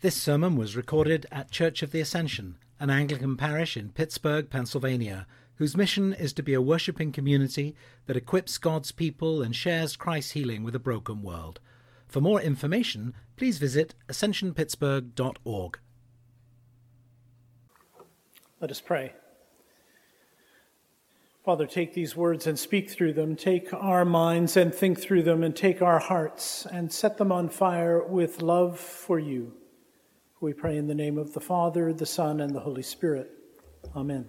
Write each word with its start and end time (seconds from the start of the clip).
This 0.00 0.14
sermon 0.14 0.54
was 0.54 0.76
recorded 0.76 1.26
at 1.32 1.50
Church 1.50 1.82
of 1.82 1.90
the 1.90 1.98
Ascension, 2.00 2.56
an 2.78 2.88
Anglican 2.88 3.36
parish 3.36 3.76
in 3.76 3.90
Pittsburgh, 3.90 4.48
Pennsylvania, 4.48 5.26
whose 5.56 5.76
mission 5.76 6.12
is 6.12 6.32
to 6.34 6.42
be 6.44 6.54
a 6.54 6.62
worshipping 6.62 7.10
community 7.10 7.74
that 8.06 8.16
equips 8.16 8.58
God's 8.58 8.92
people 8.92 9.42
and 9.42 9.56
shares 9.56 9.96
Christ's 9.96 10.30
healing 10.30 10.62
with 10.62 10.76
a 10.76 10.78
broken 10.78 11.20
world. 11.20 11.58
For 12.06 12.20
more 12.20 12.40
information, 12.40 13.12
please 13.36 13.58
visit 13.58 13.96
ascensionpittsburgh.org. 14.06 15.78
Let 18.60 18.70
us 18.70 18.80
pray. 18.80 19.14
Father, 21.44 21.66
take 21.66 21.94
these 21.94 22.14
words 22.14 22.46
and 22.46 22.56
speak 22.56 22.88
through 22.88 23.14
them. 23.14 23.34
Take 23.34 23.74
our 23.74 24.04
minds 24.04 24.56
and 24.56 24.72
think 24.72 25.00
through 25.00 25.24
them, 25.24 25.42
and 25.42 25.56
take 25.56 25.82
our 25.82 25.98
hearts 25.98 26.66
and 26.66 26.92
set 26.92 27.16
them 27.16 27.32
on 27.32 27.48
fire 27.48 28.00
with 28.00 28.42
love 28.42 28.78
for 28.78 29.18
you. 29.18 29.54
We 30.40 30.52
pray 30.52 30.76
in 30.76 30.86
the 30.86 30.94
name 30.94 31.18
of 31.18 31.34
the 31.34 31.40
Father, 31.40 31.92
the 31.92 32.06
Son, 32.06 32.40
and 32.40 32.54
the 32.54 32.60
Holy 32.60 32.84
Spirit. 32.84 33.28
Amen. 33.96 34.24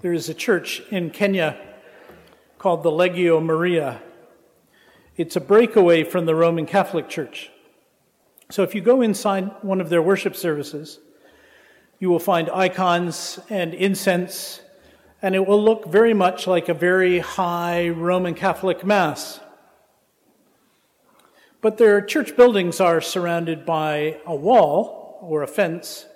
There 0.00 0.12
is 0.12 0.28
a 0.28 0.34
church 0.34 0.82
in 0.90 1.10
Kenya 1.10 1.56
called 2.58 2.82
the 2.82 2.90
Legio 2.90 3.40
Maria. 3.40 4.02
It's 5.16 5.36
a 5.36 5.40
breakaway 5.40 6.02
from 6.02 6.26
the 6.26 6.34
Roman 6.34 6.66
Catholic 6.66 7.08
Church. 7.08 7.52
So 8.50 8.64
if 8.64 8.74
you 8.74 8.80
go 8.80 9.00
inside 9.00 9.52
one 9.62 9.80
of 9.80 9.90
their 9.90 10.02
worship 10.02 10.34
services, 10.34 10.98
you 12.00 12.10
will 12.10 12.18
find 12.18 12.50
icons 12.50 13.38
and 13.48 13.74
incense, 13.74 14.60
and 15.22 15.36
it 15.36 15.46
will 15.46 15.62
look 15.62 15.86
very 15.86 16.14
much 16.14 16.48
like 16.48 16.68
a 16.68 16.74
very 16.74 17.20
high 17.20 17.90
Roman 17.90 18.34
Catholic 18.34 18.84
Mass. 18.84 19.38
But 21.60 21.76
their 21.76 22.00
church 22.00 22.36
buildings 22.36 22.80
are 22.80 23.00
surrounded 23.00 23.66
by 23.66 24.20
a 24.24 24.34
wall 24.34 25.18
or 25.20 25.42
a 25.42 25.48
fence, 25.48 26.06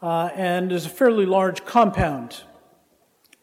uh, 0.00 0.30
and 0.34 0.70
there's 0.70 0.86
a 0.86 0.90
fairly 0.90 1.26
large 1.26 1.66
compound. 1.66 2.44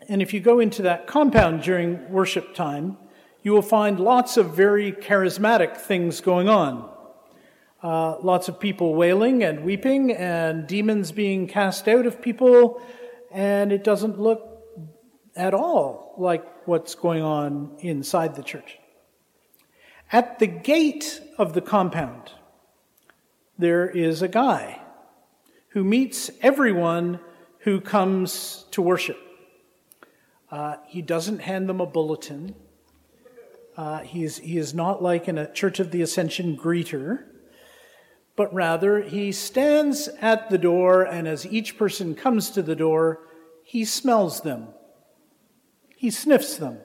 And 0.08 0.22
if 0.22 0.34
you 0.34 0.39
go 0.39 0.59
into 0.59 0.81
that 0.84 1.06
compound 1.06 1.62
during 1.62 2.09
worship 2.09 2.56
time, 2.56 2.97
you 3.44 3.52
will 3.52 3.62
find 3.62 4.00
lots 4.00 4.38
of 4.38 4.56
very 4.56 4.92
charismatic 4.92 5.78
things 5.78 6.22
going 6.22 6.50
on. 6.50 6.89
Uh, 7.84 8.17
lots 8.22 8.47
of 8.47 8.59
people 8.59 8.95
wailing 8.95 9.44
and 9.44 9.64
weeping, 9.64 10.12
and 10.12 10.66
demons 10.66 11.12
being 11.12 11.45
cast 11.45 11.88
out 11.88 12.08
of 12.08 12.19
people, 12.19 12.81
and 13.31 13.72
it 13.72 13.84
doesn't 13.84 14.19
look 14.19 14.42
at 15.36 15.53
all 15.53 16.16
like 16.17 16.44
what's 16.67 16.95
going 16.95 17.22
on 17.22 17.75
inside 17.81 18.34
the 18.34 18.42
church. 18.42 18.80
At 20.11 20.39
the 20.39 20.48
gate 20.48 21.22
of 21.38 21.53
the 21.53 21.61
compound, 21.61 22.31
there 23.58 23.89
is 23.89 24.22
a 24.22 24.28
guy 24.28 24.81
who 25.70 25.84
meets 25.84 26.31
everyone 26.42 27.20
who 27.59 27.81
comes 27.81 28.66
to 28.72 28.81
worship. 28.81 29.17
Uh, 30.52 30.78
he 30.88 31.02
doesn't 31.02 31.39
hand 31.39 31.67
them 31.67 31.81
a 31.81 31.86
bulletin. 31.86 32.56
Uh, 33.75 34.00
he, 34.00 34.23
is, 34.23 34.38
he 34.38 34.58
is 34.58 34.73
not 34.73 35.02
like 35.03 35.28
in 35.28 35.38
a 35.38 35.52
Church 35.52 35.80
of 35.80 35.92
the 35.92 36.02
Ascension 36.02 36.56
greeter 36.56 37.25
but 38.36 38.53
rather 38.53 39.02
he 39.02 39.31
stands 39.31 40.09
at 40.19 40.50
the 40.50 40.58
door, 40.58 41.03
and 41.03 41.28
as 41.28 41.45
each 41.45 41.78
person 41.78 42.16
comes 42.16 42.50
to 42.52 42.62
the 42.62 42.75
door, 42.75 43.22
he 43.64 43.86
smells 43.86 44.42
them. 44.42 44.67
He 45.95 46.12
sniffs 46.12 46.58
them. 46.58 46.80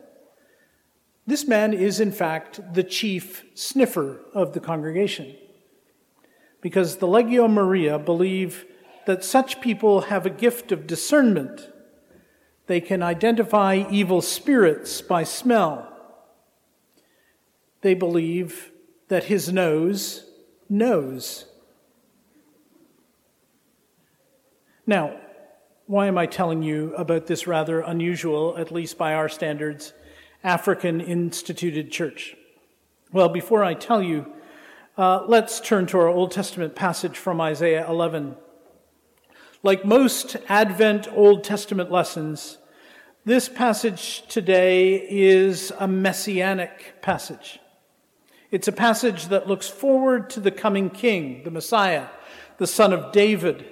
This 1.30 1.46
man 1.46 1.72
is, 1.72 2.00
in 2.00 2.10
fact, 2.10 2.74
the 2.74 2.82
chief 2.82 3.44
sniffer 3.54 4.18
of 4.34 4.52
the 4.52 4.58
congregation. 4.58 5.36
Because 6.60 6.96
the 6.96 7.06
Legio 7.06 7.48
Maria 7.48 8.00
believe 8.00 8.66
that 9.06 9.22
such 9.22 9.60
people 9.60 10.00
have 10.00 10.26
a 10.26 10.30
gift 10.44 10.72
of 10.72 10.88
discernment. 10.88 11.70
They 12.66 12.80
can 12.80 13.00
identify 13.00 13.84
evil 13.88 14.22
spirits 14.22 15.02
by 15.02 15.22
smell. 15.22 15.96
They 17.82 17.94
believe 17.94 18.72
that 19.06 19.26
his 19.26 19.52
nose 19.52 20.28
knows. 20.68 21.44
Now, 24.84 25.16
why 25.86 26.08
am 26.08 26.18
I 26.18 26.26
telling 26.26 26.64
you 26.64 26.92
about 26.96 27.28
this 27.28 27.46
rather 27.46 27.82
unusual, 27.82 28.58
at 28.58 28.72
least 28.72 28.98
by 28.98 29.14
our 29.14 29.28
standards, 29.28 29.92
African 30.42 31.00
instituted 31.00 31.90
church? 31.90 32.34
Well, 33.12 33.28
before 33.28 33.62
I 33.62 33.74
tell 33.74 34.02
you, 34.02 34.32
uh, 34.96 35.24
let's 35.26 35.60
turn 35.60 35.86
to 35.86 35.98
our 35.98 36.08
Old 36.08 36.30
Testament 36.30 36.74
passage 36.74 37.18
from 37.18 37.40
Isaiah 37.40 37.86
11. 37.88 38.36
Like 39.62 39.84
most 39.84 40.36
Advent 40.48 41.08
Old 41.12 41.44
Testament 41.44 41.90
lessons, 41.90 42.56
this 43.26 43.50
passage 43.50 44.26
today 44.28 45.06
is 45.10 45.72
a 45.78 45.86
messianic 45.86 47.02
passage. 47.02 47.58
It's 48.50 48.68
a 48.68 48.72
passage 48.72 49.26
that 49.26 49.46
looks 49.46 49.68
forward 49.68 50.30
to 50.30 50.40
the 50.40 50.50
coming 50.50 50.88
king, 50.88 51.42
the 51.44 51.50
Messiah, 51.50 52.06
the 52.56 52.66
son 52.66 52.94
of 52.94 53.12
David. 53.12 53.66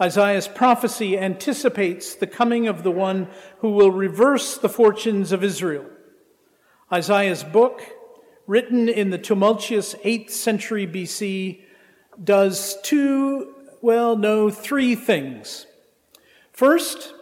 Isaiah's 0.00 0.46
prophecy 0.46 1.18
anticipates 1.18 2.14
the 2.14 2.28
coming 2.28 2.68
of 2.68 2.84
the 2.84 2.92
one 2.92 3.28
who 3.58 3.72
will 3.72 3.90
reverse 3.90 4.56
the 4.56 4.68
fortunes 4.68 5.32
of 5.32 5.42
Israel. 5.42 5.86
Isaiah's 6.92 7.42
book, 7.42 7.82
written 8.46 8.88
in 8.88 9.10
the 9.10 9.18
tumultuous 9.18 9.94
8th 10.04 10.30
century 10.30 10.86
BC, 10.86 11.62
does 12.22 12.76
two, 12.82 13.54
well, 13.80 14.16
no, 14.16 14.50
three 14.50 14.94
things. 14.94 15.66
First, 16.52 17.12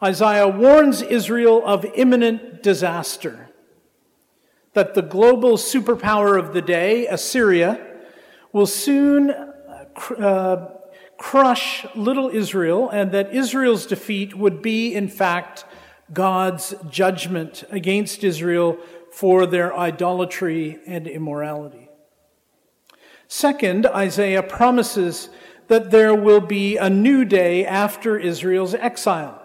Isaiah 0.00 0.46
warns 0.46 1.02
Israel 1.02 1.66
of 1.66 1.84
imminent 1.96 2.62
disaster 2.62 3.48
that 4.74 4.94
the 4.94 5.02
global 5.02 5.56
superpower 5.56 6.38
of 6.38 6.52
the 6.52 6.62
day, 6.62 7.08
Assyria, 7.08 7.84
will 8.52 8.66
soon 8.66 9.30
uh, 9.30 10.68
crush 11.16 11.84
little 11.96 12.28
Israel, 12.28 12.88
and 12.88 13.10
that 13.10 13.34
Israel's 13.34 13.84
defeat 13.84 14.36
would 14.36 14.62
be, 14.62 14.94
in 14.94 15.08
fact, 15.08 15.64
God's 16.12 16.74
judgment 16.88 17.64
against 17.70 18.22
Israel 18.22 18.78
for 19.18 19.46
their 19.46 19.76
idolatry 19.76 20.78
and 20.86 21.08
immorality. 21.08 21.88
Second, 23.26 23.84
Isaiah 23.86 24.42
promises 24.44 25.28
that 25.66 25.90
there 25.90 26.14
will 26.14 26.40
be 26.40 26.76
a 26.76 26.88
new 26.88 27.24
day 27.24 27.66
after 27.66 28.16
Israel's 28.16 28.74
exile. 28.74 29.42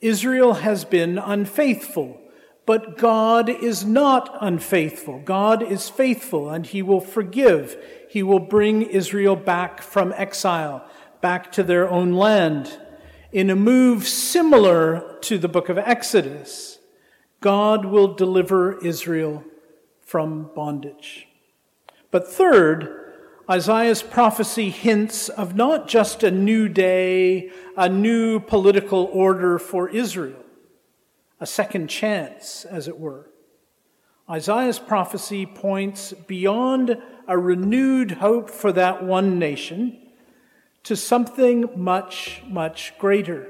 Israel 0.00 0.54
has 0.54 0.84
been 0.84 1.18
unfaithful 1.18 2.18
but 2.68 2.98
God 2.98 3.48
is 3.48 3.86
not 3.86 4.36
unfaithful. 4.42 5.20
God 5.20 5.62
is 5.62 5.88
faithful 5.88 6.50
and 6.50 6.66
he 6.66 6.82
will 6.82 7.00
forgive. 7.00 7.82
He 8.10 8.22
will 8.22 8.40
bring 8.40 8.82
Israel 8.82 9.36
back 9.36 9.80
from 9.80 10.12
exile, 10.14 10.86
back 11.22 11.50
to 11.52 11.62
their 11.62 11.88
own 11.88 12.12
land. 12.12 12.78
In 13.32 13.48
a 13.48 13.56
move 13.56 14.06
similar 14.06 15.16
to 15.22 15.38
the 15.38 15.48
book 15.48 15.70
of 15.70 15.78
Exodus, 15.78 16.77
God 17.40 17.84
will 17.84 18.14
deliver 18.14 18.78
Israel 18.84 19.44
from 20.00 20.50
bondage. 20.54 21.28
But 22.10 22.26
third, 22.26 22.98
Isaiah's 23.50 24.02
prophecy 24.02 24.70
hints 24.70 25.28
of 25.28 25.54
not 25.54 25.88
just 25.88 26.22
a 26.22 26.30
new 26.30 26.68
day, 26.68 27.50
a 27.76 27.88
new 27.88 28.40
political 28.40 29.04
order 29.04 29.58
for 29.58 29.88
Israel, 29.88 30.44
a 31.40 31.46
second 31.46 31.88
chance, 31.88 32.64
as 32.64 32.88
it 32.88 32.98
were. 32.98 33.30
Isaiah's 34.28 34.78
prophecy 34.78 35.46
points 35.46 36.12
beyond 36.12 36.98
a 37.26 37.38
renewed 37.38 38.12
hope 38.12 38.50
for 38.50 38.72
that 38.72 39.02
one 39.02 39.38
nation 39.38 39.98
to 40.82 40.96
something 40.96 41.70
much, 41.74 42.42
much 42.46 42.92
greater. 42.98 43.48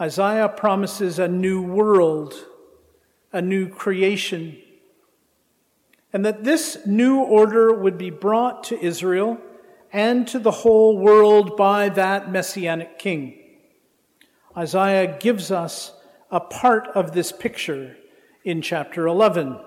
Isaiah 0.00 0.48
promises 0.48 1.18
a 1.18 1.28
new 1.28 1.60
world, 1.60 2.34
a 3.32 3.40
new 3.40 3.68
creation, 3.68 4.56
and 6.12 6.24
that 6.24 6.44
this 6.44 6.78
new 6.86 7.18
order 7.18 7.72
would 7.72 7.96
be 7.96 8.10
brought 8.10 8.64
to 8.64 8.84
Israel 8.84 9.38
and 9.92 10.26
to 10.28 10.38
the 10.38 10.50
whole 10.50 10.98
world 10.98 11.56
by 11.56 11.88
that 11.88 12.30
messianic 12.30 12.98
king. 12.98 13.36
Isaiah 14.56 15.18
gives 15.18 15.50
us 15.50 15.92
a 16.30 16.40
part 16.40 16.88
of 16.88 17.12
this 17.12 17.32
picture 17.32 17.96
in 18.44 18.62
chapter 18.62 19.06
11. 19.06 19.58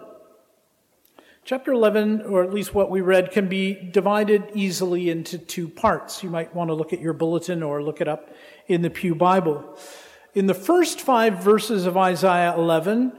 Chapter 1.46 1.74
11, 1.74 2.22
or 2.22 2.44
at 2.44 2.54
least 2.54 2.74
what 2.74 2.90
we 2.90 3.02
read, 3.02 3.32
can 3.32 3.50
be 3.50 3.74
divided 3.74 4.44
easily 4.54 5.10
into 5.10 5.38
two 5.38 5.68
parts. 5.68 6.24
You 6.24 6.30
might 6.30 6.56
want 6.56 6.70
to 6.70 6.74
look 6.74 6.94
at 6.94 7.02
your 7.02 7.12
bulletin 7.12 7.62
or 7.62 7.84
look 7.84 8.00
it 8.00 8.08
up 8.08 8.34
in 8.68 8.82
the 8.82 8.90
Pew 8.90 9.14
Bible. 9.14 9.78
In 10.34 10.48
the 10.48 10.54
first 10.54 11.02
five 11.02 11.44
verses 11.44 11.86
of 11.86 11.98
Isaiah 11.98 12.56
11, 12.56 13.12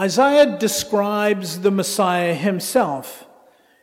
Isaiah 0.00 0.56
describes 0.58 1.60
the 1.60 1.70
Messiah 1.70 2.32
himself. 2.32 3.26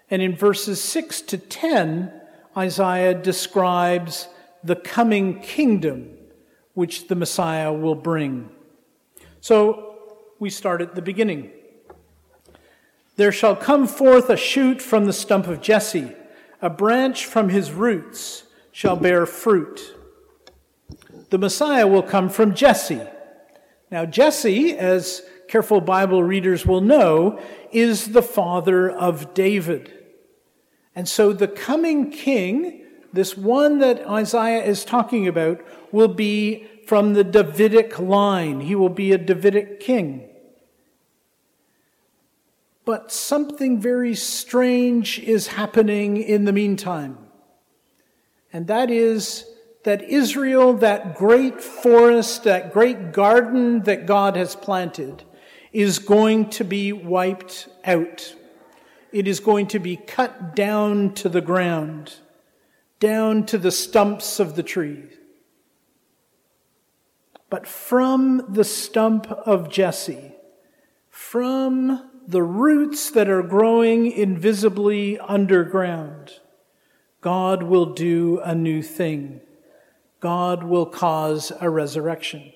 And 0.10 0.20
in 0.20 0.36
verses 0.36 0.82
6 0.82 1.22
to 1.22 1.38
10, 1.38 2.12
Isaiah 2.58 3.14
describes 3.14 4.28
the 4.64 4.76
coming 4.76 5.40
kingdom 5.42 6.18
which 6.74 7.08
the 7.08 7.14
Messiah 7.14 7.72
will 7.72 7.94
bring. 7.94 8.50
So 9.42 9.96
we 10.40 10.50
start 10.50 10.82
at 10.82 10.96
the 10.96 11.04
beginning. 11.04 11.52
There 13.16 13.32
shall 13.32 13.56
come 13.56 13.86
forth 13.86 14.32
a 14.32 14.38
shoot 14.38 14.82
from 14.82 15.06
the 15.06 15.14
stump 15.14 15.46
of 15.46 15.62
Jesse, 15.62 16.14
a 16.64 16.70
branch 16.70 17.28
from 17.28 17.50
his 17.50 17.72
roots 17.72 18.46
shall 18.72 18.96
bear 18.96 19.28
fruit. 19.28 19.96
The 21.30 21.38
Messiah 21.38 21.86
will 21.86 22.02
come 22.02 22.30
from 22.30 22.56
Jesse. 22.56 23.02
Now, 23.92 24.06
Jesse, 24.06 24.76
as 24.76 25.22
careful 25.48 25.82
Bible 25.82 26.24
readers 26.24 26.66
will 26.66 26.82
know, 26.82 27.40
is 27.72 28.12
the 28.12 28.22
father 28.22 28.90
of 28.90 29.34
David. 29.34 29.94
And 30.96 31.08
so 31.08 31.32
the 31.34 31.48
coming 31.48 32.12
king, 32.12 32.84
this 33.14 33.38
one 33.38 33.80
that 33.80 34.06
Isaiah 34.08 34.64
is 34.64 34.84
talking 34.84 35.28
about, 35.28 35.62
will 35.92 36.08
be 36.08 36.68
from 36.86 37.14
the 37.14 37.24
Davidic 37.24 38.00
line. 38.00 38.62
He 38.62 38.76
will 38.76 38.90
be 38.90 39.12
a 39.12 39.18
Davidic 39.18 39.80
king. 39.80 40.30
But 42.86 43.12
something 43.12 43.82
very 43.82 44.16
strange 44.16 45.20
is 45.20 45.48
happening 45.48 46.18
in 46.18 46.46
the 46.46 46.54
meantime. 46.54 47.18
And 48.54 48.68
that 48.68 48.90
is 48.90 49.46
that 49.84 50.02
Israel, 50.04 50.74
that 50.74 51.16
great 51.16 51.62
forest, 51.62 52.46
that 52.46 52.74
great 52.74 53.12
garden 53.12 53.84
that 53.84 54.06
God 54.06 54.36
has 54.36 54.56
planted, 54.56 55.24
is 55.72 56.00
going 56.00 56.50
to 56.52 56.64
be 56.64 56.94
wiped 56.94 57.68
out. 57.84 58.36
It 59.12 59.28
is 59.28 59.40
going 59.40 59.68
to 59.68 59.80
be 59.80 59.96
cut 59.96 60.56
down 60.56 61.14
to 61.16 61.30
the 61.30 61.42
ground, 61.42 62.16
down 63.00 63.46
to 63.48 63.58
the 63.58 63.72
stumps 63.72 64.40
of 64.40 64.56
the 64.56 64.64
trees. 64.64 65.14
But 67.50 67.66
from 67.66 68.46
the 68.50 68.66
stump 68.66 69.32
of 69.32 69.70
Jesse, 69.70 70.34
from 71.10 72.10
the 72.28 72.44
roots 72.44 73.10
that 73.12 73.30
are 73.30 73.42
growing 73.42 74.12
invisibly 74.12 75.18
underground, 75.18 76.34
God 77.22 77.64
will 77.64 77.94
do 77.94 78.40
a 78.44 78.54
new 78.54 78.82
thing. 78.82 79.40
God 80.20 80.64
will 80.64 80.86
cause 80.86 81.52
a 81.62 81.70
resurrection. 81.70 82.52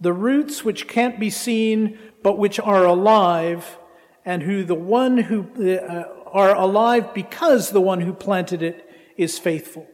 The 0.00 0.12
roots 0.12 0.64
which 0.64 0.88
can't 0.88 1.20
be 1.20 1.30
seen, 1.30 1.98
but 2.22 2.38
which 2.38 2.58
are 2.58 2.84
alive, 2.84 3.78
and 4.24 4.42
who 4.42 4.64
the 4.64 4.74
one 4.74 5.18
who 5.18 5.46
uh, 5.78 6.04
are 6.26 6.54
alive 6.54 7.12
because 7.12 7.70
the 7.70 7.80
one 7.80 8.00
who 8.00 8.12
planted 8.12 8.62
it 8.62 8.88
is 9.16 9.38
faithful. 9.38 9.86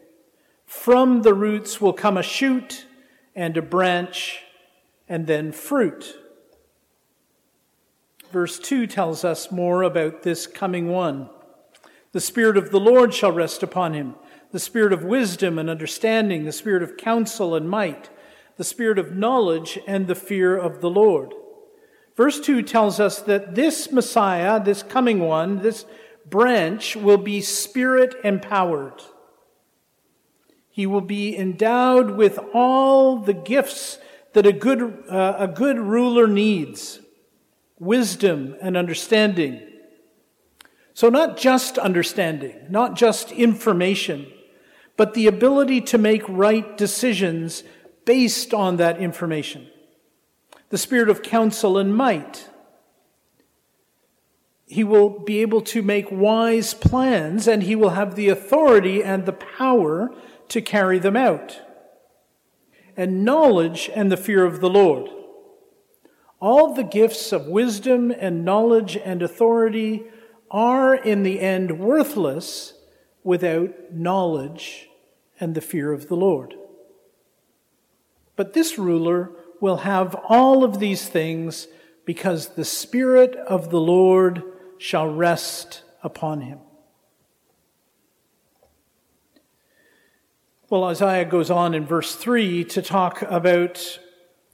From 0.64 1.22
the 1.22 1.34
roots 1.34 1.80
will 1.80 1.92
come 1.92 2.16
a 2.16 2.22
shoot 2.22 2.86
and 3.34 3.56
a 3.56 3.62
branch 3.62 4.42
and 5.08 5.26
then 5.26 5.52
fruit. 5.52 6.16
Verse 8.30 8.58
2 8.58 8.86
tells 8.86 9.24
us 9.24 9.50
more 9.50 9.82
about 9.82 10.22
this 10.22 10.46
coming 10.46 10.88
one. 10.88 11.30
The 12.12 12.20
Spirit 12.20 12.56
of 12.56 12.70
the 12.70 12.80
Lord 12.80 13.14
shall 13.14 13.32
rest 13.32 13.62
upon 13.62 13.94
him 13.94 14.14
the 14.52 14.60
Spirit 14.60 14.92
of 14.92 15.04
wisdom 15.04 15.58
and 15.58 15.68
understanding, 15.68 16.44
the 16.44 16.52
Spirit 16.52 16.82
of 16.82 16.96
counsel 16.96 17.54
and 17.54 17.68
might, 17.68 18.08
the 18.56 18.64
Spirit 18.64 18.98
of 18.98 19.14
knowledge 19.14 19.78
and 19.86 20.06
the 20.06 20.14
fear 20.14 20.56
of 20.56 20.80
the 20.80 20.90
Lord. 20.90 21.34
Verse 22.16 22.40
2 22.40 22.62
tells 22.62 22.98
us 22.98 23.20
that 23.20 23.54
this 23.54 23.92
Messiah, 23.92 24.62
this 24.62 24.82
coming 24.82 25.20
one, 25.20 25.60
this 25.60 25.84
branch 26.24 26.96
will 26.96 27.18
be 27.18 27.40
Spirit 27.40 28.14
empowered. 28.24 29.02
He 30.70 30.86
will 30.86 31.02
be 31.02 31.36
endowed 31.36 32.12
with 32.12 32.38
all 32.54 33.18
the 33.18 33.34
gifts 33.34 33.98
that 34.32 34.46
a 34.46 34.52
good, 34.52 35.04
uh, 35.08 35.36
a 35.38 35.48
good 35.48 35.78
ruler 35.78 36.26
needs 36.26 37.00
wisdom 37.78 38.56
and 38.60 38.76
understanding. 38.76 39.60
So, 40.94 41.08
not 41.08 41.36
just 41.36 41.78
understanding, 41.78 42.56
not 42.70 42.94
just 42.94 43.30
information, 43.32 44.26
but 44.96 45.14
the 45.14 45.26
ability 45.26 45.82
to 45.82 45.98
make 45.98 46.22
right 46.26 46.76
decisions 46.76 47.62
based 48.06 48.54
on 48.54 48.78
that 48.78 48.98
information. 48.98 49.68
The 50.70 50.78
spirit 50.78 51.10
of 51.10 51.22
counsel 51.22 51.76
and 51.76 51.94
might. 51.94 52.48
He 54.66 54.82
will 54.82 55.10
be 55.10 55.42
able 55.42 55.60
to 55.62 55.82
make 55.82 56.10
wise 56.10 56.72
plans 56.72 57.46
and 57.46 57.62
he 57.62 57.76
will 57.76 57.90
have 57.90 58.14
the 58.14 58.30
authority 58.30 59.04
and 59.04 59.26
the 59.26 59.32
power 59.32 60.10
to 60.48 60.62
carry 60.62 60.98
them 60.98 61.16
out. 61.16 61.60
And 62.96 63.24
knowledge 63.24 63.90
and 63.94 64.10
the 64.10 64.16
fear 64.16 64.44
of 64.44 64.60
the 64.60 64.70
Lord. 64.70 65.10
All 66.40 66.74
the 66.74 66.84
gifts 66.84 67.32
of 67.32 67.46
wisdom 67.46 68.10
and 68.10 68.44
knowledge 68.44 68.96
and 68.96 69.22
authority 69.22 70.04
are 70.50 70.94
in 70.94 71.22
the 71.22 71.40
end 71.40 71.78
worthless 71.78 72.74
without 73.24 73.92
knowledge 73.92 74.88
and 75.40 75.54
the 75.54 75.60
fear 75.60 75.92
of 75.92 76.08
the 76.08 76.16
Lord. 76.16 76.54
But 78.36 78.52
this 78.52 78.78
ruler 78.78 79.30
will 79.60 79.78
have 79.78 80.14
all 80.28 80.62
of 80.62 80.78
these 80.78 81.08
things 81.08 81.66
because 82.04 82.48
the 82.48 82.64
Spirit 82.64 83.34
of 83.34 83.70
the 83.70 83.80
Lord 83.80 84.42
shall 84.78 85.08
rest 85.08 85.82
upon 86.02 86.42
him. 86.42 86.58
Well, 90.68 90.84
Isaiah 90.84 91.24
goes 91.24 91.50
on 91.50 91.74
in 91.74 91.86
verse 91.86 92.14
3 92.14 92.64
to 92.64 92.82
talk 92.82 93.22
about 93.22 93.98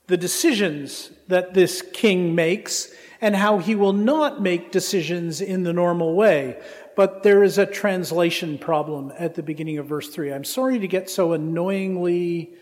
the 0.06 0.16
decisions 0.16 1.10
that 1.28 1.54
this 1.54 1.82
king 1.92 2.34
makes 2.34 2.92
and 3.20 3.34
how 3.34 3.58
he 3.58 3.74
will 3.74 3.92
not 3.92 4.42
make 4.42 4.72
decisions 4.72 5.40
in 5.40 5.62
the 5.62 5.72
normal 5.72 6.14
way. 6.14 6.60
But 6.96 7.22
there 7.22 7.42
is 7.42 7.56
a 7.56 7.64
translation 7.64 8.58
problem 8.58 9.12
at 9.18 9.34
the 9.34 9.42
beginning 9.42 9.78
of 9.78 9.86
verse 9.86 10.08
3. 10.08 10.32
I'm 10.32 10.44
sorry 10.44 10.78
to 10.80 10.88
get 10.88 11.08
so 11.08 11.32
annoyingly 11.32 12.52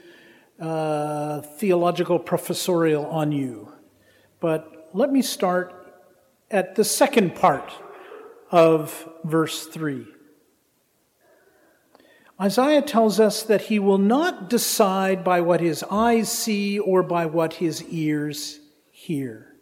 uh, 0.60 1.40
theological 1.40 2.18
professorial 2.18 3.06
on 3.06 3.32
you, 3.32 3.72
but 4.40 4.90
let 4.92 5.10
me 5.10 5.22
start 5.22 5.74
at 6.50 6.74
the 6.74 6.84
second 6.84 7.34
part 7.34 7.72
of 8.50 9.08
verse 9.24 9.66
3. 9.66 10.06
Isaiah 12.40 12.82
tells 12.82 13.20
us 13.20 13.42
that 13.42 13.62
he 13.62 13.78
will 13.78 13.98
not 13.98 14.48
decide 14.48 15.22
by 15.22 15.42
what 15.42 15.60
his 15.60 15.84
eyes 15.90 16.30
see 16.30 16.78
or 16.78 17.02
by 17.02 17.26
what 17.26 17.54
his 17.54 17.82
ears 17.84 18.60
hear. 18.90 19.54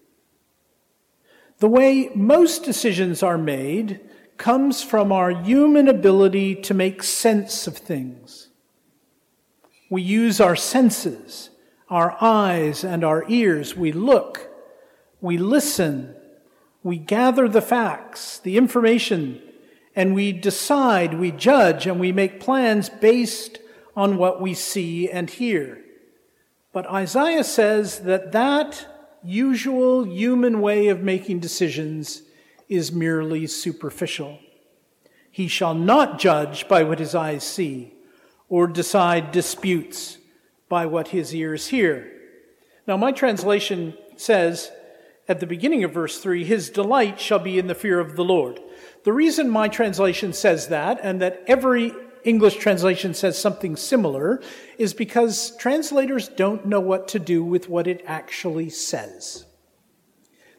The 1.59 1.69
way 1.69 2.11
most 2.15 2.63
decisions 2.63 3.23
are 3.23 3.39
made 3.39 4.01
comes 4.37 4.83
from 4.83 5.11
our 5.11 5.31
human 5.31 5.89
ability 5.89 6.55
to 6.55 6.75
make 6.75 7.03
sense 7.03 7.67
of 7.67 7.77
things. 7.77 8.48
We 9.91 10.03
use 10.03 10.41
our 10.41 10.57
senses, 10.57 11.51
our 11.89 12.17
eyes 12.21 12.85
and 12.85 13.05
our 13.05 13.25
ears. 13.29 13.75
We 13.77 13.93
look, 13.93 14.49
we 15.21 15.39
listen, 15.39 16.15
we 16.83 16.99
gather 16.99 17.49
the 17.49 17.63
facts, 17.63 18.39
the 18.39 18.57
information, 18.57 19.43
and 19.97 20.15
we 20.15 20.33
decide, 20.33 21.15
we 21.15 21.31
judge, 21.31 21.87
and 21.87 21.99
we 21.99 22.13
make 22.13 22.41
plans 22.41 22.89
based 22.89 23.59
on 23.97 24.17
what 24.17 24.41
we 24.41 24.55
see 24.55 25.11
and 25.11 25.29
hear. 25.29 25.83
But 26.73 26.87
Isaiah 26.87 27.45
says 27.45 28.01
that 28.01 28.31
that 28.33 28.87
usual 29.25 30.05
human 30.05 30.61
way 30.61 30.89
of 30.89 31.03
making 31.03 31.41
decisions 31.41 32.23
is 32.69 32.93
merely 32.93 33.47
superficial. 33.47 34.39
He 35.31 35.49
shall 35.49 35.75
not 35.75 36.19
judge 36.19 36.69
by 36.69 36.83
what 36.83 36.99
his 36.99 37.15
eyes 37.15 37.43
see, 37.43 37.95
or 38.49 38.67
decide 38.67 39.31
disputes 39.31 40.19
by 40.69 40.87
what 40.87 41.09
his 41.09 41.35
ears 41.35 41.69
hear. 41.69 42.13
Now, 42.87 42.97
my 42.97 43.13
translation 43.13 43.95
says 44.17 44.71
at 45.29 45.41
the 45.41 45.47
beginning 45.47 45.85
of 45.85 45.93
verse 45.93 46.19
3 46.19 46.45
His 46.45 46.71
delight 46.71 47.21
shall 47.21 47.39
be 47.39 47.59
in 47.59 47.67
the 47.67 47.75
fear 47.75 48.01
of 48.01 48.17
the 48.17 48.25
Lord. 48.25 48.61
The 49.05 49.13
reason 49.13 49.51
my 49.51 49.69
translation 49.69 50.33
says 50.33 50.69
that, 50.69 50.99
and 51.03 51.21
that 51.21 51.43
every 51.47 51.93
English 52.25 52.57
translation 52.57 53.15
says 53.15 53.39
something 53.39 53.77
similar 53.77 54.43
is 54.77 54.93
because 54.93 55.57
translators 55.57 56.29
don't 56.29 56.67
know 56.67 56.81
what 56.81 57.09
to 57.09 57.19
do 57.19 57.45
with 57.45 57.69
what 57.69 57.87
it 57.87 58.03
actually 58.07 58.71
says. 58.71 59.45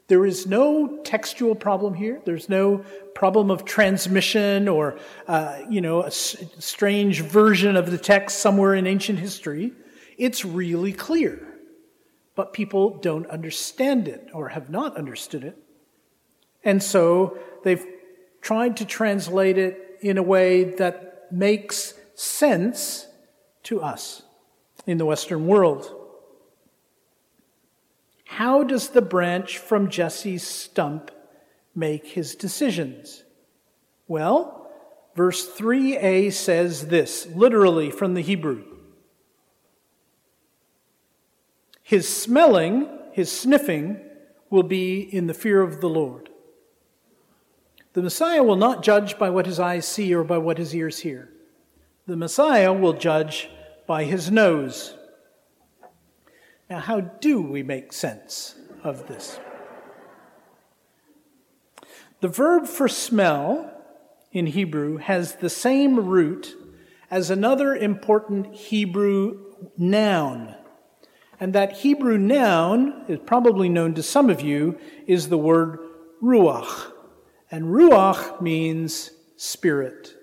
There 0.08 0.25
is 0.25 0.48
no 0.48 1.01
textual 1.03 1.53
problem 1.53 1.93
here. 1.93 2.22
There's 2.25 2.50
no 2.50 2.84
problem 3.20 3.52
of 3.52 3.66
transmission 3.66 4.70
or, 4.70 4.98
uh, 5.28 5.58
you 5.70 5.82
know, 5.82 6.04
a 6.04 6.08
s- 6.08 6.38
strange 6.58 7.20
version 7.22 7.76
of 7.76 7.92
the 7.92 7.98
text 7.98 8.40
somewhere 8.40 8.74
in 8.74 8.88
ancient 8.88 9.20
history. 9.20 9.74
It's 10.18 10.46
really 10.46 10.94
clear. 10.94 11.46
but 12.36 12.54
people 12.54 12.98
don't 13.02 13.28
understand 13.28 14.08
it 14.08 14.30
or 14.34 14.48
have 14.48 14.70
not 14.70 14.96
understood 14.96 15.44
it. 15.44 15.58
And 16.64 16.82
so 16.82 17.38
they've 17.66 17.86
tried 18.42 18.78
to 18.78 18.86
translate 18.86 19.58
it 19.58 19.76
in 20.00 20.18
a 20.18 20.24
way 20.24 20.64
that 20.76 21.28
makes 21.30 21.96
sense 22.16 23.08
to 23.64 23.82
us 23.82 24.24
in 24.88 24.98
the 24.98 25.06
Western 25.06 25.48
world. 25.48 25.84
How 28.26 28.64
does 28.64 28.90
the 28.90 29.02
branch 29.02 29.58
from 29.58 29.90
Jesse's 29.90 30.48
stump 30.48 31.12
make 31.76 32.08
his 32.08 32.36
decisions? 32.36 33.24
Well, 34.08 34.70
verse 35.16 35.48
3a 35.48 36.34
says 36.34 36.88
this, 36.88 37.28
literally 37.28 37.92
from 37.92 38.14
the 38.14 38.22
Hebrew. 38.22 38.64
His 41.84 42.08
smelling, 42.08 42.88
his 43.14 43.32
sniffing, 43.32 44.00
will 44.50 44.64
be 44.64 45.02
in 45.02 45.28
the 45.28 45.34
fear 45.34 45.62
of 45.62 45.82
the 45.82 45.90
Lord. 45.90 46.30
The 47.94 48.04
Messiah 48.04 48.44
will 48.44 48.56
not 48.56 48.84
judge 48.84 49.18
by 49.18 49.30
what 49.30 49.46
his 49.46 49.60
eyes 49.60 49.88
see 49.88 50.14
or 50.14 50.24
by 50.24 50.38
what 50.38 50.58
his 50.58 50.76
ears 50.76 51.00
hear. 51.00 51.30
The 52.06 52.16
Messiah 52.16 52.72
will 52.72 52.94
judge 52.94 53.50
by 53.88 54.04
his 54.04 54.30
nose. 54.32 54.96
Now, 56.70 56.80
how 56.80 57.02
do 57.02 57.42
we 57.42 57.64
make 57.64 57.92
sense 57.92 58.56
of 58.84 59.08
this? 59.08 59.40
The 62.22 62.28
verb 62.28 62.68
for 62.68 62.88
smell 62.88 63.72
in 64.32 64.48
Hebrew 64.48 64.98
has 64.98 65.36
the 65.36 65.50
same 65.50 66.08
root 66.08 66.56
as 67.10 67.30
another 67.30 67.76
important 67.76 68.54
Hebrew 68.54 69.46
noun. 69.78 70.56
And 71.40 71.54
that 71.54 71.78
Hebrew 71.78 72.18
noun 72.18 73.06
is 73.08 73.20
probably 73.26 73.70
known 73.70 73.94
to 73.96 74.04
some 74.04 74.30
of 74.30 74.42
you 74.42 74.78
is 75.08 75.30
the 75.30 75.38
word 75.38 75.80
ruach. 76.22 76.92
And 77.50 77.66
ruach 77.66 78.42
means 78.42 79.12
spirit. 79.38 80.14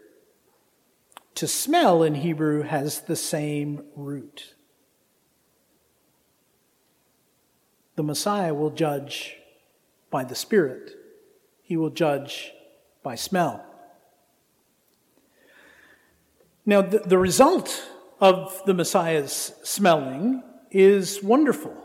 To 1.37 1.49
smell 1.49 2.03
in 2.03 2.17
Hebrew 2.17 2.62
has 2.62 3.03
the 3.03 3.17
same 3.17 3.83
root. 3.95 4.55
The 7.97 8.03
Messiah 8.03 8.55
will 8.55 8.71
judge 8.71 9.37
by 10.11 10.25
the 10.25 10.35
Spirit, 10.35 10.93
he 11.66 11.76
will 11.76 11.90
judge 11.90 12.52
by 13.02 13.16
smell. 13.16 13.62
Now, 16.64 16.80
the, 16.80 17.00
the 17.00 17.18
result 17.18 17.85
of 18.20 18.62
the 18.64 18.75
Messiah's 18.75 19.52
smelling 19.62 20.42
is 20.70 21.23
wonderful. 21.23 21.76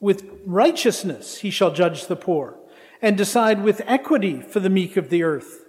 With 0.00 0.24
righteousness 0.46 1.38
he 1.38 1.50
shall 1.50 1.72
judge 1.72 2.06
the 2.06 2.16
poor 2.16 2.56
and 3.02 3.18
decide 3.18 3.62
with 3.62 3.82
equity 3.84 4.40
for 4.40 4.60
the 4.60 4.70
meek 4.70 4.96
of 4.96 5.10
the 5.10 5.22
earth 5.22 5.64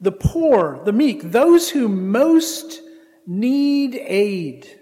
the 0.00 0.12
poor, 0.12 0.80
the 0.84 0.92
meek, 0.92 1.22
those 1.22 1.70
who 1.70 1.88
most 1.88 2.82
need 3.26 3.94
aid, 3.94 4.80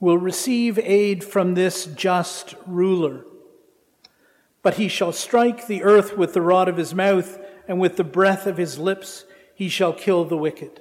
will 0.00 0.18
receive 0.18 0.78
aid 0.78 1.24
from 1.24 1.54
this 1.54 1.86
just 1.86 2.54
ruler. 2.66 3.24
But 4.66 4.78
he 4.78 4.88
shall 4.88 5.12
strike 5.12 5.68
the 5.68 5.84
earth 5.84 6.16
with 6.16 6.32
the 6.32 6.42
rod 6.42 6.68
of 6.68 6.76
his 6.76 6.92
mouth, 6.92 7.38
and 7.68 7.78
with 7.78 7.96
the 7.96 8.02
breath 8.02 8.48
of 8.48 8.56
his 8.56 8.80
lips 8.80 9.24
he 9.54 9.68
shall 9.68 9.92
kill 9.92 10.24
the 10.24 10.36
wicked. 10.36 10.80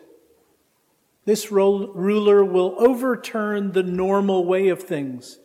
This 1.25 1.51
ruler 1.51 2.43
will 2.43 2.73
overturn 2.79 3.73
the 3.73 3.83
normal 3.83 4.43
way 4.43 4.69
of 4.69 4.81
things. 4.81 5.37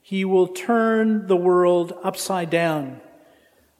He 0.00 0.24
will 0.24 0.46
turn 0.46 1.26
the 1.26 1.34
world 1.36 1.92
upside 2.04 2.50
down 2.50 3.00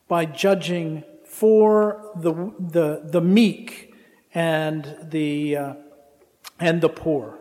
by 0.09 0.25
judging 0.25 1.05
for 1.25 2.11
the, 2.17 2.33
the, 2.59 3.03
the 3.05 3.21
meek 3.21 3.95
and 4.35 4.97
the, 5.01 5.57
uh, 5.57 5.75
and 6.59 6.81
the 6.81 6.89
poor. 6.89 7.38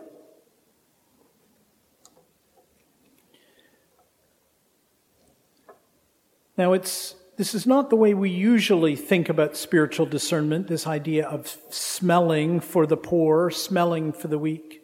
Now, 6.58 6.72
it's, 6.72 7.14
this 7.36 7.54
is 7.54 7.68
not 7.68 7.88
the 7.88 7.94
way 7.94 8.14
we 8.14 8.30
usually 8.30 8.96
think 8.96 9.28
about 9.28 9.56
spiritual 9.56 10.06
discernment, 10.06 10.66
this 10.66 10.88
idea 10.88 11.24
of 11.28 11.56
smelling 11.70 12.58
for 12.58 12.84
the 12.84 12.96
poor, 12.96 13.48
smelling 13.48 14.12
for 14.12 14.26
the 14.26 14.40
weak 14.40 14.82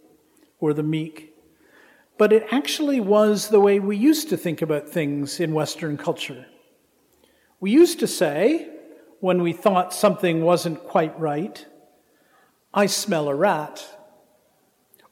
or 0.60 0.72
the 0.72 0.84
meek. 0.84 1.34
But 2.16 2.32
it 2.32 2.46
actually 2.52 3.00
was 3.00 3.48
the 3.48 3.58
way 3.58 3.80
we 3.80 3.96
used 3.96 4.28
to 4.28 4.36
think 4.36 4.62
about 4.62 4.88
things 4.88 5.40
in 5.40 5.52
Western 5.52 5.96
culture. 5.96 6.46
We 7.58 7.72
used 7.72 7.98
to 7.98 8.06
say, 8.06 8.68
when 9.18 9.42
we 9.42 9.52
thought 9.52 9.92
something 9.92 10.42
wasn't 10.42 10.84
quite 10.84 11.18
right. 11.18 11.66
I 12.72 12.86
smell 12.86 13.28
a 13.28 13.34
rat. 13.34 13.84